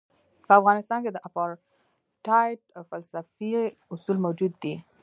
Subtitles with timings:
[0.47, 2.59] په افغانستان کې د اپارټایډ
[2.89, 3.49] فلسفي
[3.93, 4.75] اصول موجود دي.